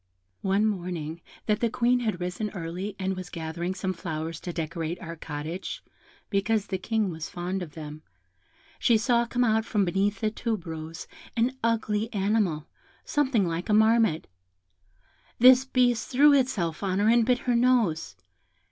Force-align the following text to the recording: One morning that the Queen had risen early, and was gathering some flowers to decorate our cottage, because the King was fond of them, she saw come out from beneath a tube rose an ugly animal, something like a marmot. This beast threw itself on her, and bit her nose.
One 0.41 0.65
morning 0.65 1.21
that 1.45 1.59
the 1.59 1.69
Queen 1.69 1.99
had 1.99 2.19
risen 2.19 2.49
early, 2.55 2.95
and 2.97 3.15
was 3.15 3.29
gathering 3.29 3.75
some 3.75 3.93
flowers 3.93 4.39
to 4.39 4.51
decorate 4.51 4.99
our 4.99 5.15
cottage, 5.15 5.83
because 6.31 6.65
the 6.65 6.79
King 6.79 7.11
was 7.11 7.29
fond 7.29 7.61
of 7.61 7.75
them, 7.75 8.01
she 8.79 8.97
saw 8.97 9.27
come 9.27 9.43
out 9.43 9.63
from 9.63 9.85
beneath 9.85 10.23
a 10.23 10.31
tube 10.31 10.65
rose 10.65 11.05
an 11.37 11.55
ugly 11.63 12.11
animal, 12.13 12.65
something 13.05 13.47
like 13.47 13.69
a 13.69 13.75
marmot. 13.75 14.25
This 15.37 15.65
beast 15.65 16.07
threw 16.09 16.33
itself 16.33 16.81
on 16.81 16.97
her, 16.97 17.07
and 17.07 17.23
bit 17.23 17.37
her 17.45 17.55
nose. 17.55 18.15